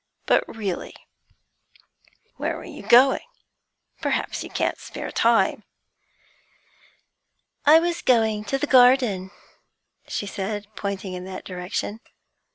[0.25, 0.95] But, really,
[2.37, 3.21] where were you going?
[4.01, 5.63] Perhaps you can't spare time?'
[7.67, 9.29] 'I was going to the garden,'
[10.07, 11.99] she said, pointing in that direction.